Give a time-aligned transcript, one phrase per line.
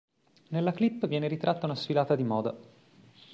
[0.47, 2.57] Nella clip viene ritratta una sfilata di moda.